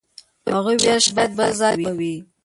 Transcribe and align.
هغوی 0.55 0.75
ویل 0.83 0.99
شاید 1.05 1.31
بل 1.37 1.51
ځای 1.59 1.75
به 1.81 1.91
وئ. 1.97 2.15